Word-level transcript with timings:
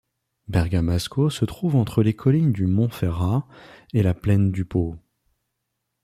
Bergamasco 0.47 1.29
se 1.29 1.45
trouve 1.45 1.75
entre 1.75 2.01
les 2.01 2.15
collines 2.15 2.51
du 2.51 2.65
Montferrat 2.65 3.47
et 3.93 4.01
la 4.01 4.15
Plaine 4.15 4.49
du 4.51 4.65
Pô. 4.65 4.95